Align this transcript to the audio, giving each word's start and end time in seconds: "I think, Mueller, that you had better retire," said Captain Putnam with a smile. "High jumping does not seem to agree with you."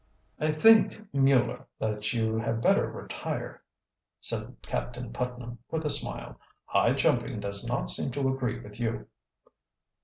"I 0.39 0.47
think, 0.51 0.99
Mueller, 1.13 1.67
that 1.77 2.11
you 2.11 2.35
had 2.39 2.59
better 2.59 2.89
retire," 2.91 3.61
said 4.19 4.57
Captain 4.63 5.13
Putnam 5.13 5.59
with 5.69 5.85
a 5.85 5.91
smile. 5.91 6.39
"High 6.65 6.93
jumping 6.93 7.39
does 7.39 7.67
not 7.67 7.91
seem 7.91 8.09
to 8.13 8.27
agree 8.29 8.59
with 8.59 8.79
you." 8.79 9.05